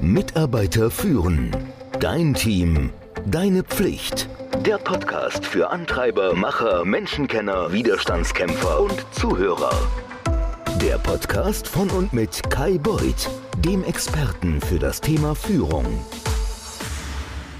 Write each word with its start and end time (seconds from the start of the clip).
Mitarbeiter 0.00 0.92
führen. 0.92 1.50
Dein 1.98 2.32
Team. 2.32 2.90
Deine 3.26 3.64
Pflicht. 3.64 4.28
Der 4.64 4.78
Podcast 4.78 5.44
für 5.44 5.70
Antreiber, 5.70 6.34
Macher, 6.34 6.84
Menschenkenner, 6.84 7.72
Widerstandskämpfer 7.72 8.80
und 8.80 9.04
Zuhörer. 9.10 9.72
Der 10.80 10.98
Podcast 10.98 11.66
von 11.66 11.90
und 11.90 12.12
mit 12.12 12.48
Kai 12.48 12.78
Beuth, 12.78 13.28
dem 13.58 13.82
Experten 13.82 14.60
für 14.60 14.78
das 14.78 15.00
Thema 15.00 15.34
Führung. 15.34 15.86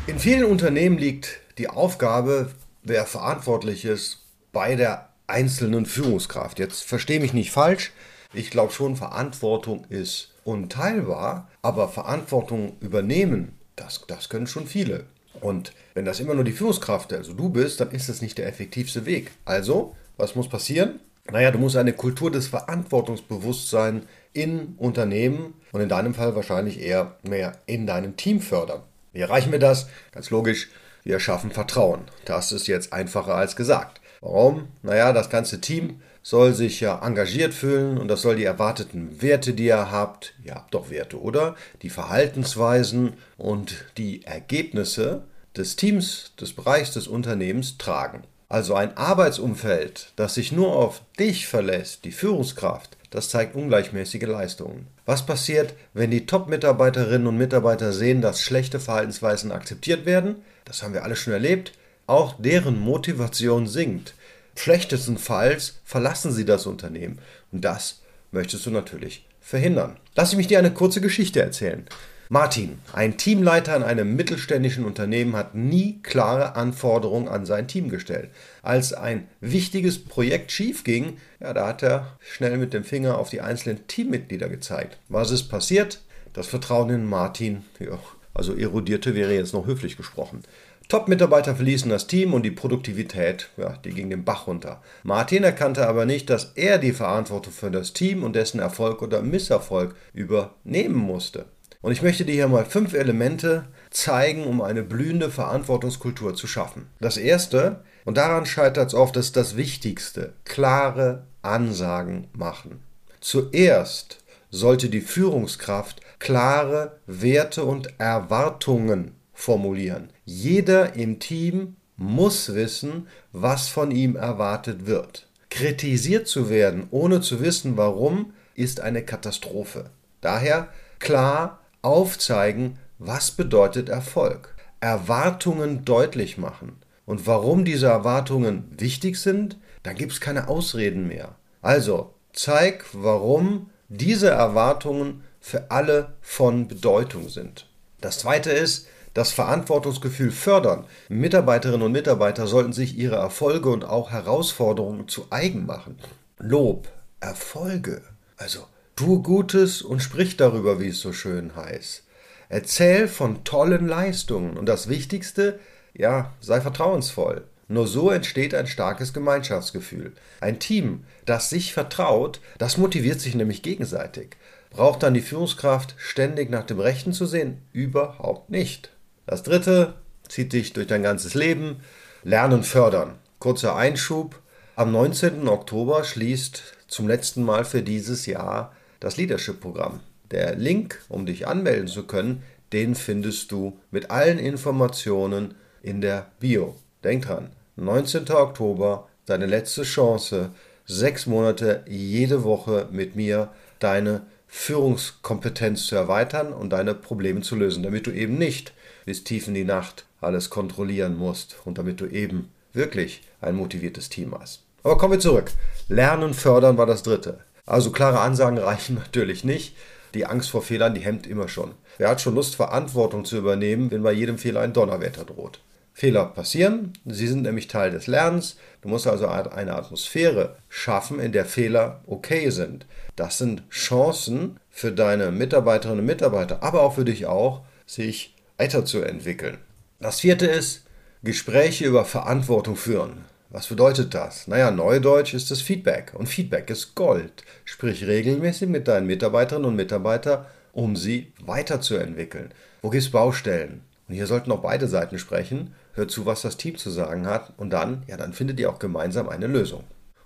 In 0.06 0.20
vielen 0.20 0.44
Unternehmen 0.44 0.96
liegt 0.96 1.40
die 1.58 1.68
Aufgabe, 1.68 2.52
wer 2.84 3.04
verantwortlich 3.04 3.84
ist, 3.84 4.24
bei 4.52 4.76
der 4.76 5.08
einzelnen 5.26 5.86
Führungskraft. 5.86 6.60
Jetzt 6.60 6.84
verstehe 6.84 7.18
mich 7.18 7.32
nicht 7.32 7.50
falsch. 7.50 7.90
Ich 8.32 8.50
glaube 8.50 8.72
schon, 8.72 8.94
Verantwortung 8.94 9.86
ist 9.88 10.34
unteilbar, 10.48 11.46
aber 11.60 11.88
Verantwortung 11.88 12.78
übernehmen, 12.80 13.52
das, 13.76 14.04
das 14.08 14.30
können 14.30 14.46
schon 14.46 14.66
viele. 14.66 15.04
Und 15.42 15.72
wenn 15.92 16.06
das 16.06 16.20
immer 16.20 16.34
nur 16.34 16.42
die 16.42 16.52
Führungskraft, 16.52 17.12
also 17.12 17.34
du 17.34 17.50
bist, 17.50 17.80
dann 17.80 17.90
ist 17.90 18.08
das 18.08 18.22
nicht 18.22 18.38
der 18.38 18.48
effektivste 18.48 19.04
Weg. 19.04 19.30
Also, 19.44 19.94
was 20.16 20.34
muss 20.34 20.48
passieren? 20.48 21.00
Naja, 21.30 21.50
du 21.50 21.58
musst 21.58 21.76
eine 21.76 21.92
Kultur 21.92 22.30
des 22.30 22.46
Verantwortungsbewusstseins 22.46 24.06
in 24.32 24.74
Unternehmen 24.78 25.52
und 25.72 25.82
in 25.82 25.90
deinem 25.90 26.14
Fall 26.14 26.34
wahrscheinlich 26.34 26.80
eher 26.80 27.18
mehr 27.22 27.52
in 27.66 27.86
deinem 27.86 28.16
Team 28.16 28.40
fördern. 28.40 28.80
Wie 29.12 29.20
erreichen 29.20 29.52
wir 29.52 29.58
das? 29.58 29.88
Ganz 30.12 30.30
logisch, 30.30 30.70
wir 31.04 31.20
schaffen 31.20 31.50
Vertrauen. 31.50 32.00
Das 32.24 32.52
ist 32.52 32.66
jetzt 32.66 32.94
einfacher 32.94 33.34
als 33.34 33.54
gesagt. 33.54 34.00
Warum? 34.22 34.68
Naja, 34.82 35.12
das 35.12 35.28
ganze 35.28 35.60
Team 35.60 36.00
soll 36.28 36.52
sich 36.52 36.80
ja 36.80 37.00
engagiert 37.02 37.54
fühlen 37.54 37.96
und 37.96 38.08
das 38.08 38.20
soll 38.20 38.36
die 38.36 38.44
erwarteten 38.44 39.22
Werte, 39.22 39.54
die 39.54 39.64
ihr 39.64 39.90
habt, 39.90 40.34
ihr 40.44 40.56
habt 40.56 40.74
doch 40.74 40.90
Werte, 40.90 41.18
oder? 41.18 41.56
Die 41.80 41.88
Verhaltensweisen 41.88 43.14
und 43.38 43.86
die 43.96 44.26
Ergebnisse 44.26 45.22
des 45.56 45.76
Teams, 45.76 46.32
des 46.38 46.52
Bereichs 46.52 46.92
des 46.92 47.08
Unternehmens 47.08 47.78
tragen. 47.78 48.24
Also 48.50 48.74
ein 48.74 48.94
Arbeitsumfeld, 48.94 50.12
das 50.16 50.34
sich 50.34 50.52
nur 50.52 50.76
auf 50.76 51.00
dich 51.18 51.46
verlässt, 51.46 52.04
die 52.04 52.12
Führungskraft, 52.12 52.98
das 53.08 53.30
zeigt 53.30 53.56
ungleichmäßige 53.56 54.24
Leistungen. 54.24 54.86
Was 55.06 55.24
passiert, 55.24 55.72
wenn 55.94 56.10
die 56.10 56.26
Top-Mitarbeiterinnen 56.26 57.26
und 57.26 57.38
Mitarbeiter 57.38 57.94
sehen, 57.94 58.20
dass 58.20 58.42
schlechte 58.42 58.80
Verhaltensweisen 58.80 59.50
akzeptiert 59.50 60.04
werden? 60.04 60.42
Das 60.66 60.82
haben 60.82 60.92
wir 60.92 61.04
alle 61.04 61.16
schon 61.16 61.32
erlebt. 61.32 61.72
Auch 62.06 62.34
deren 62.38 62.78
Motivation 62.78 63.66
sinkt. 63.66 64.12
Schlechtestenfalls 64.58 65.80
verlassen 65.84 66.32
sie 66.32 66.44
das 66.44 66.66
Unternehmen. 66.66 67.18
Und 67.52 67.64
das 67.64 68.02
möchtest 68.32 68.66
du 68.66 68.70
natürlich 68.70 69.26
verhindern. 69.40 69.96
Lass 70.14 70.34
mich 70.34 70.48
dir 70.48 70.58
eine 70.58 70.72
kurze 70.72 71.00
Geschichte 71.00 71.40
erzählen. 71.40 71.86
Martin, 72.30 72.78
ein 72.92 73.16
Teamleiter 73.16 73.74
in 73.74 73.82
einem 73.82 74.14
mittelständischen 74.14 74.84
Unternehmen, 74.84 75.34
hat 75.34 75.54
nie 75.54 76.00
klare 76.02 76.56
Anforderungen 76.56 77.28
an 77.28 77.46
sein 77.46 77.68
Team 77.68 77.88
gestellt. 77.88 78.28
Als 78.60 78.92
ein 78.92 79.28
wichtiges 79.40 80.04
Projekt 80.04 80.52
schief 80.52 80.84
ging, 80.84 81.16
ja, 81.40 81.54
da 81.54 81.68
hat 81.68 81.82
er 81.82 82.18
schnell 82.20 82.58
mit 82.58 82.74
dem 82.74 82.84
Finger 82.84 83.16
auf 83.16 83.30
die 83.30 83.40
einzelnen 83.40 83.86
Teammitglieder 83.86 84.50
gezeigt. 84.50 84.98
Was 85.08 85.30
ist 85.30 85.44
passiert? 85.44 86.02
Das 86.34 86.48
Vertrauen 86.48 86.90
in 86.90 87.06
Martin, 87.06 87.64
ja, 87.78 87.98
also 88.34 88.54
erodierte 88.54 89.14
wäre 89.14 89.32
jetzt 89.32 89.54
noch 89.54 89.66
höflich 89.66 89.96
gesprochen. 89.96 90.42
Top-Mitarbeiter 90.88 91.54
verließen 91.54 91.90
das 91.90 92.06
Team 92.06 92.32
und 92.32 92.44
die 92.44 92.50
Produktivität, 92.50 93.50
ja, 93.58 93.76
die 93.84 93.90
ging 93.90 94.08
den 94.08 94.24
Bach 94.24 94.46
runter. 94.46 94.80
Martin 95.02 95.44
erkannte 95.44 95.86
aber 95.86 96.06
nicht, 96.06 96.30
dass 96.30 96.52
er 96.54 96.78
die 96.78 96.94
Verantwortung 96.94 97.52
für 97.52 97.70
das 97.70 97.92
Team 97.92 98.22
und 98.22 98.34
dessen 98.34 98.58
Erfolg 98.58 99.02
oder 99.02 99.20
Misserfolg 99.20 99.94
übernehmen 100.14 100.96
musste. 100.96 101.44
Und 101.82 101.92
ich 101.92 102.00
möchte 102.00 102.24
dir 102.24 102.32
hier 102.32 102.48
mal 102.48 102.64
fünf 102.64 102.94
Elemente 102.94 103.66
zeigen, 103.90 104.44
um 104.44 104.62
eine 104.62 104.82
blühende 104.82 105.30
Verantwortungskultur 105.30 106.34
zu 106.34 106.46
schaffen. 106.46 106.86
Das 107.00 107.18
erste, 107.18 107.84
und 108.06 108.16
daran 108.16 108.46
scheitert 108.46 108.88
es 108.88 108.94
oft, 108.94 109.16
ist 109.16 109.36
das 109.36 109.56
Wichtigste, 109.56 110.32
klare 110.44 111.26
Ansagen 111.42 112.28
machen. 112.32 112.82
Zuerst 113.20 114.24
sollte 114.50 114.88
die 114.88 115.02
Führungskraft 115.02 116.00
klare 116.18 116.98
Werte 117.06 117.64
und 117.64 118.00
Erwartungen 118.00 119.14
formulieren. 119.34 120.10
Jeder 120.30 120.94
im 120.94 121.20
Team 121.20 121.76
muss 121.96 122.54
wissen, 122.54 123.08
was 123.32 123.68
von 123.68 123.90
ihm 123.90 124.14
erwartet 124.14 124.84
wird. 124.84 125.26
Kritisiert 125.48 126.28
zu 126.28 126.50
werden, 126.50 126.86
ohne 126.90 127.22
zu 127.22 127.40
wissen 127.40 127.78
warum, 127.78 128.34
ist 128.54 128.80
eine 128.80 129.02
Katastrophe. 129.02 129.88
Daher 130.20 130.68
klar 130.98 131.60
aufzeigen, 131.80 132.78
was 132.98 133.30
bedeutet 133.30 133.88
Erfolg. 133.88 134.54
Erwartungen 134.80 135.86
deutlich 135.86 136.36
machen. 136.36 136.76
Und 137.06 137.26
warum 137.26 137.64
diese 137.64 137.86
Erwartungen 137.86 138.70
wichtig 138.76 139.16
sind, 139.16 139.56
dann 139.82 139.96
gibt 139.96 140.12
es 140.12 140.20
keine 140.20 140.48
Ausreden 140.48 141.08
mehr. 141.08 141.36
Also, 141.62 142.12
zeig, 142.34 142.84
warum 142.92 143.70
diese 143.88 144.28
Erwartungen 144.28 145.24
für 145.40 145.70
alle 145.70 146.12
von 146.20 146.68
Bedeutung 146.68 147.30
sind. 147.30 147.66
Das 148.02 148.18
zweite 148.18 148.50
ist, 148.50 148.88
das 149.18 149.32
Verantwortungsgefühl 149.32 150.30
fördern. 150.30 150.84
Mitarbeiterinnen 151.08 151.82
und 151.82 151.92
Mitarbeiter 151.92 152.46
sollten 152.46 152.72
sich 152.72 152.96
ihre 152.96 153.16
Erfolge 153.16 153.68
und 153.68 153.84
auch 153.84 154.10
Herausforderungen 154.10 155.08
zu 155.08 155.26
eigen 155.30 155.66
machen. 155.66 155.98
Lob, 156.38 156.88
Erfolge. 157.20 158.02
Also 158.36 158.66
Tue 158.98 159.20
Gutes 159.20 159.80
und 159.80 160.02
sprich 160.02 160.36
darüber, 160.36 160.80
wie 160.80 160.88
es 160.88 160.98
so 161.00 161.12
schön 161.12 161.54
heißt. 161.54 162.02
Erzähl 162.48 163.06
von 163.06 163.44
tollen 163.44 163.86
Leistungen 163.86 164.56
und 164.56 164.66
das 164.66 164.88
Wichtigste, 164.88 165.60
ja, 165.94 166.34
sei 166.40 166.60
vertrauensvoll. 166.60 167.44
Nur 167.68 167.86
so 167.86 168.10
entsteht 168.10 168.56
ein 168.56 168.66
starkes 168.66 169.12
Gemeinschaftsgefühl. 169.12 170.14
Ein 170.40 170.58
Team, 170.58 171.04
das 171.26 171.48
sich 171.48 171.74
vertraut, 171.74 172.40
das 172.58 172.76
motiviert 172.76 173.20
sich 173.20 173.36
nämlich 173.36 173.62
gegenseitig. 173.62 174.36
Braucht 174.70 175.04
dann 175.04 175.14
die 175.14 175.20
Führungskraft 175.20 175.94
ständig 175.96 176.50
nach 176.50 176.64
dem 176.64 176.80
Rechten 176.80 177.12
zu 177.12 177.26
sehen? 177.26 177.62
Überhaupt 177.72 178.50
nicht. 178.50 178.90
Das 179.28 179.42
dritte 179.42 179.92
zieht 180.26 180.54
dich 180.54 180.72
durch 180.72 180.86
dein 180.86 181.02
ganzes 181.02 181.34
Leben. 181.34 181.82
Lernen 182.24 182.62
fördern. 182.62 183.16
Kurzer 183.38 183.76
Einschub. 183.76 184.40
Am 184.74 184.90
19. 184.90 185.46
Oktober 185.48 186.02
schließt 186.02 186.62
zum 186.88 187.06
letzten 187.06 187.42
Mal 187.42 187.66
für 187.66 187.82
dieses 187.82 188.24
Jahr 188.24 188.74
das 189.00 189.18
Leadership-Programm. 189.18 190.00
Der 190.30 190.54
Link, 190.54 191.02
um 191.10 191.26
dich 191.26 191.46
anmelden 191.46 191.88
zu 191.88 192.06
können, 192.06 192.42
den 192.72 192.94
findest 192.94 193.52
du 193.52 193.78
mit 193.90 194.10
allen 194.10 194.38
Informationen 194.38 195.56
in 195.82 196.00
der 196.00 196.28
Bio. 196.40 196.76
Denk 197.04 197.26
dran, 197.26 197.50
19. 197.76 198.30
Oktober, 198.30 199.08
deine 199.26 199.44
letzte 199.44 199.82
Chance, 199.82 200.52
sechs 200.86 201.26
Monate 201.26 201.84
jede 201.86 202.44
Woche 202.44 202.88
mit 202.90 203.14
mir 203.14 203.50
deine 203.78 204.22
Führungskompetenz 204.48 205.86
zu 205.86 205.94
erweitern 205.94 206.52
und 206.52 206.70
deine 206.70 206.94
Probleme 206.94 207.42
zu 207.42 207.54
lösen, 207.54 207.82
damit 207.82 208.06
du 208.06 208.10
eben 208.10 208.38
nicht 208.38 208.72
bis 209.04 209.22
tief 209.24 209.46
in 209.46 209.54
die 209.54 209.64
Nacht 209.64 210.06
alles 210.20 210.50
kontrollieren 210.50 211.16
musst 211.16 211.56
und 211.64 211.78
damit 211.78 212.00
du 212.00 212.06
eben 212.06 212.50
wirklich 212.72 213.22
ein 213.40 213.54
motiviertes 213.54 214.08
Team 214.08 214.34
hast. 214.38 214.64
Aber 214.82 214.98
kommen 214.98 215.12
wir 215.12 215.20
zurück. 215.20 215.50
Lernen, 215.88 216.34
fördern 216.34 216.78
war 216.78 216.86
das 216.86 217.02
dritte. 217.02 217.40
Also 217.66 217.90
klare 217.90 218.20
Ansagen 218.20 218.58
reichen 218.58 218.94
natürlich 218.94 219.44
nicht. 219.44 219.76
Die 220.14 220.24
Angst 220.24 220.50
vor 220.50 220.62
Fehlern, 220.62 220.94
die 220.94 221.02
hemmt 221.02 221.26
immer 221.26 221.48
schon. 221.48 221.72
Wer 221.98 222.08
hat 222.08 222.20
schon 222.20 222.34
Lust, 222.34 222.56
Verantwortung 222.56 223.24
zu 223.24 223.36
übernehmen, 223.36 223.90
wenn 223.90 224.02
bei 224.02 224.12
jedem 224.12 224.38
Fehler 224.38 224.60
ein 224.60 224.72
Donnerwetter 224.72 225.24
droht? 225.24 225.60
Fehler 225.98 226.26
passieren, 226.26 226.92
sie 227.06 227.26
sind 227.26 227.42
nämlich 227.42 227.66
Teil 227.66 227.90
des 227.90 228.06
Lernens. 228.06 228.56
Du 228.82 228.88
musst 228.88 229.08
also 229.08 229.26
eine 229.26 229.74
Atmosphäre 229.74 230.54
schaffen, 230.68 231.18
in 231.18 231.32
der 231.32 231.44
Fehler 231.44 232.02
okay 232.06 232.50
sind. 232.50 232.86
Das 233.16 233.38
sind 233.38 233.68
Chancen 233.68 234.60
für 234.70 234.92
deine 234.92 235.32
Mitarbeiterinnen 235.32 235.98
und 235.98 236.06
Mitarbeiter, 236.06 236.62
aber 236.62 236.82
auch 236.82 236.94
für 236.94 237.04
dich 237.04 237.26
auch, 237.26 237.62
sich 237.84 238.36
weiterzuentwickeln. 238.58 239.58
Das 239.98 240.20
vierte 240.20 240.46
ist, 240.46 240.84
Gespräche 241.24 241.86
über 241.86 242.04
Verantwortung 242.04 242.76
führen. 242.76 243.24
Was 243.50 243.66
bedeutet 243.66 244.14
das? 244.14 244.46
Naja, 244.46 244.70
Neudeutsch 244.70 245.34
ist 245.34 245.50
das 245.50 245.62
Feedback 245.62 246.12
und 246.14 246.28
Feedback 246.28 246.70
ist 246.70 246.94
Gold. 246.94 247.42
Sprich 247.64 248.06
regelmäßig 248.06 248.68
mit 248.68 248.86
deinen 248.86 249.08
Mitarbeiterinnen 249.08 249.68
und 249.68 249.74
Mitarbeitern, 249.74 250.46
um 250.72 250.94
sie 250.94 251.32
weiterzuentwickeln. 251.40 252.54
Wo 252.82 252.90
gibt 252.90 253.02
es 253.02 253.10
Baustellen? 253.10 253.82
Und 254.08 254.14
hier 254.14 254.26
sollten 254.26 254.52
auch 254.52 254.62
beide 254.62 254.88
Seiten 254.88 255.18
sprechen. 255.18 255.74
Hört 255.98 256.12
zu, 256.12 256.26
was 256.26 256.42
das 256.42 256.56
Team 256.56 256.76
zu 256.76 256.90
sagen 256.90 257.26
hat 257.26 257.52
und 257.56 257.70
dann, 257.70 258.04
ja, 258.06 258.16
dann 258.16 258.32
findet 258.32 258.60
ihr 258.60 258.70
auch 258.70 258.78
gemeinsam 258.78 259.28
eine 259.28 259.48
Lösung. 259.48 259.82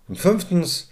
Und 0.07 0.19
fünftens, 0.19 0.91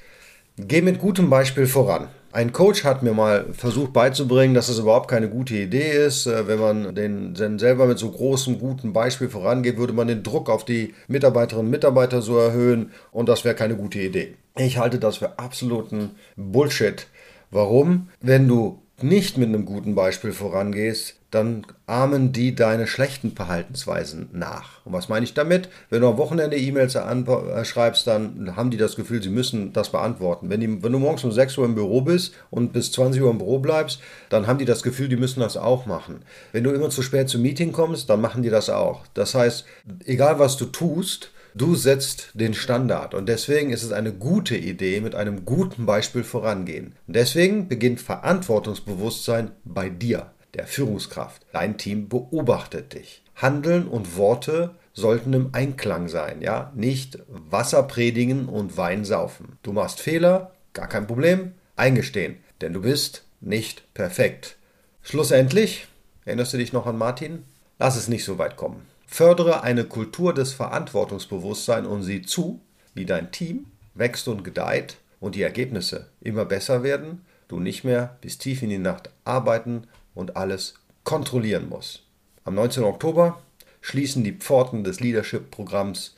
geh 0.57 0.81
mit 0.81 0.99
gutem 0.99 1.29
Beispiel 1.29 1.67
voran. 1.67 2.09
Ein 2.33 2.53
Coach 2.53 2.85
hat 2.85 3.03
mir 3.03 3.13
mal 3.13 3.45
versucht 3.53 3.93
beizubringen, 3.93 4.55
dass 4.55 4.71
es 4.71 4.79
überhaupt 4.79 5.11
keine 5.11 5.29
gute 5.29 5.55
Idee 5.55 6.07
ist. 6.07 6.27
Äh, 6.27 6.49
wenn 6.49 6.59
man 6.61 6.95
den, 6.95 7.35
den 7.35 7.59
selber 7.59 7.87
mit 7.87 7.99
so 7.99 8.11
großem, 8.11 8.59
guten 8.59 8.95
Beispiel 8.95 9.29
vorangeht, 9.29 9.77
würde 9.77 9.93
man 9.93 10.09
den 10.09 10.23
Druck 10.23 10.49
auf 10.49 10.65
die 10.65 10.95
Mitarbeiterinnen 11.09 11.67
und 11.67 11.71
Mitarbeiter 11.71 12.23
so 12.23 12.39
erhöhen 12.39 12.91
und 13.13 13.29
das 13.29 13.45
wäre 13.45 13.55
keine 13.55 13.77
gute 13.77 13.99
Idee. 13.99 14.37
Ich 14.57 14.79
halte 14.79 14.99
das 14.99 15.19
für 15.19 15.39
absoluten 15.39 16.13
Bullshit. 16.37 17.07
Warum? 17.51 18.09
Wenn 18.21 18.49
du 18.49 18.81
nicht 19.03 19.39
mit 19.39 19.49
einem 19.49 19.65
guten 19.65 19.95
Beispiel 19.95 20.33
vorangehst, 20.33 21.17
dann 21.31 21.65
ahmen 21.87 22.33
die 22.33 22.55
deine 22.55 22.89
schlechten 22.89 23.33
Verhaltensweisen 23.33 24.31
nach. 24.33 24.85
Und 24.85 24.93
was 24.93 25.09
meine 25.09 25.25
ich 25.25 25.33
damit? 25.33 25.69
Wenn 25.89 26.01
du 26.01 26.09
am 26.09 26.19
Wochenende 26.19 26.57
E-Mails 26.57 26.97
äh, 26.97 27.65
schreibst, 27.65 28.07
dann 28.07 28.57
haben 28.57 28.71
die 28.71 28.77
das 28.77 28.97
Gefühl, 28.97 29.23
sie 29.23 29.29
müssen 29.29 29.73
das 29.73 29.91
beantworten. 29.91 30.51
Wenn, 30.51 30.61
die, 30.61 30.83
wenn, 30.83 30.93
du 30.93 30.99
morgens 30.99 31.23
um 31.23 31.31
6 31.31 31.59
Uhr 31.59 31.67
im 31.67 31.77
Büro 31.77 32.01
bist 32.01 32.35
und 32.51 32.73
bis 32.73 32.91
20 32.93 33.23
Uhr 33.23 33.31
im 33.31 33.39
Büro 33.39 33.61
bleibst, 33.61 34.01
dann 34.29 34.49
haben 34.49 34.59
die 34.59 34.65
das 34.65 34.83
Gefühl, 34.83 35.09
die 35.09 35.17
müssen 35.17 35.41
das 35.41 35.57
auch 35.57 35.87
machen. 35.87 36.23
Wenn 36.51 36.65
du 36.65 36.71
immer 36.71 36.91
zu 36.91 37.03
spät 37.03 37.29
zum 37.29 37.43
Meeting 37.43 37.71
kommst, 37.71 38.11
dann 38.11 38.21
machen 38.21 38.43
die 38.43 38.51
das 38.51 38.69
auch. 38.69 39.05
Das 39.15 39.35
heißt, 39.35 39.65
egal 40.07 40.41
was 40.41 40.57
du 40.57 40.65
tust, 40.65 41.31
Du 41.55 41.75
setzt 41.75 42.31
den 42.35 42.55
Standard 42.55 43.15
und 43.15 43.29
deswegen 43.29 43.71
ist 43.71 43.83
es 43.83 43.93
eine 43.93 44.13
gute 44.13 44.57
Idee, 44.57 45.01
mit 45.01 45.15
einem 45.15 45.45
guten 45.45 45.85
Beispiel 45.87 46.23
vorangehen. 46.23 46.95
Und 47.07 47.17
deswegen 47.17 47.69
beginnt 47.69 48.01
Verantwortungsbewusstsein 48.01 49.51
bei 49.65 49.89
dir 49.89 50.31
der 50.55 50.67
Führungskraft. 50.67 51.47
Dein 51.53 51.79
Team 51.79 52.09
beobachtet 52.09 52.95
dich. 52.95 53.23
Handeln 53.35 53.89
und 53.89 54.17
Worte 54.17 54.75
sollten 54.93 55.33
im 55.33 55.51
Einklang 55.53 56.09
sein, 56.09 56.43
ja? 56.43 56.73
Nicht 56.75 57.19
Wasser 57.29 57.83
predigen 57.85 58.49
und 58.49 58.77
Wein 58.77 59.05
saufen. 59.05 59.59
Du 59.63 59.73
machst 59.73 60.01
Fehler, 60.01 60.53
gar 60.73 60.89
kein 60.89 61.07
Problem, 61.07 61.53
eingestehen, 61.77 62.37
denn 62.61 62.73
du 62.73 62.83
bist 62.83 63.25
nicht 63.41 63.93
perfekt. 63.95 64.57
Schlussendlich, 65.03 65.87
erinnerst 66.25 66.53
du 66.53 66.59
dich 66.59 66.73
noch 66.73 66.87
an 66.87 66.99
Martin? 66.99 67.45
Lass 67.79 67.97
es 67.97 68.09
nicht 68.09 68.25
so 68.25 68.39
weit 68.39 68.57
kommen. 68.57 68.90
Fördere 69.13 69.65
eine 69.65 69.85
Kultur 69.85 70.33
des 70.33 70.53
Verantwortungsbewusstseins 70.53 71.89
und 71.89 72.05
sieh 72.05 72.23
zu, 72.23 72.61
wie 72.95 73.05
dein 73.05 73.33
Team 73.33 73.67
wächst 73.95 74.29
und 74.29 74.45
gedeiht 74.45 74.99
und 75.19 75.35
die 75.35 75.43
Ergebnisse 75.43 76.07
immer 76.21 76.45
besser 76.45 76.85
werden, 76.85 77.23
du 77.49 77.59
nicht 77.59 77.83
mehr 77.83 78.17
bis 78.21 78.39
tief 78.39 78.63
in 78.63 78.71
die 78.71 78.79
Nacht 78.79 79.11
arbeiten 79.25 79.89
und 80.15 80.37
alles 80.37 80.75
kontrollieren 81.03 81.69
muss. 81.69 82.05
Am 82.45 82.55
19. 82.55 82.85
Oktober 82.85 83.43
schließen 83.81 84.23
die 84.23 84.33
Pforten 84.33 84.85
des 84.85 85.01
Leadership-Programms 85.01 86.15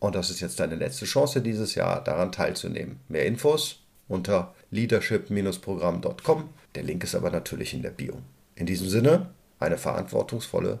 und 0.00 0.16
das 0.16 0.28
ist 0.28 0.40
jetzt 0.40 0.58
deine 0.58 0.74
letzte 0.74 1.04
Chance 1.04 1.40
dieses 1.40 1.76
Jahr, 1.76 2.02
daran 2.02 2.32
teilzunehmen. 2.32 2.98
Mehr 3.08 3.26
Infos 3.26 3.78
unter 4.08 4.54
leadership-programm.com. 4.72 6.48
Der 6.74 6.82
Link 6.82 7.04
ist 7.04 7.14
aber 7.14 7.30
natürlich 7.30 7.74
in 7.74 7.82
der 7.82 7.90
Bio. 7.90 8.18
In 8.56 8.66
diesem 8.66 8.88
Sinne, 8.88 9.30
eine 9.60 9.78
verantwortungsvolle 9.78 10.80